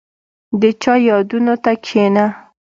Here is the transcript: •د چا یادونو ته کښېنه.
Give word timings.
•د 0.61 0.63
چا 0.81 0.93
یادونو 1.07 1.55
ته 1.63 1.71
کښېنه. 1.83 2.25